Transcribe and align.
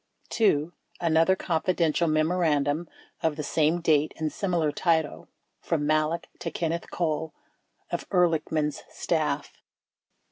26 0.31 0.55
2. 0.73 0.73
Another 0.99 1.35
"Confidential" 1.35 2.07
memorandum 2.07 2.89
of 3.21 3.35
the 3.35 3.43
same 3.43 3.79
date 3.81 4.13
and 4.17 4.31
simi 4.33 4.57
lar 4.57 4.71
title 4.71 5.27
from 5.59 5.85
Malek 5.85 6.27
to 6.39 6.49
Kenneth 6.49 6.89
Cole 6.89 7.35
of 7.91 8.09
Ehrlichman's 8.09 8.81
staff. 8.89 9.53